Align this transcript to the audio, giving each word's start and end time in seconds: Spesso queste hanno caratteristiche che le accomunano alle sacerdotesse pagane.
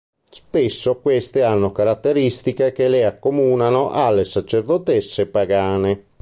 Spesso 0.31 0.97
queste 0.97 1.43
hanno 1.43 1.71
caratteristiche 1.71 2.71
che 2.71 2.87
le 2.87 3.05
accomunano 3.05 3.91
alle 3.91 4.23
sacerdotesse 4.23 5.27
pagane. 5.27 6.05